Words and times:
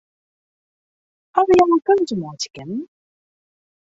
Hawwe 1.35 1.53
jo 1.57 1.65
in 1.73 1.79
keuze 1.85 2.15
meitsje 2.19 2.47
kinnen? 2.55 2.81